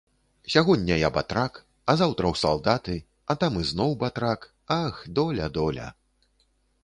[0.51, 1.59] Сягоння я батрак,
[1.91, 2.95] а заўтра ў салдаты,
[3.33, 4.47] а там ізноў батрак,
[4.81, 5.87] ах, доля, доля.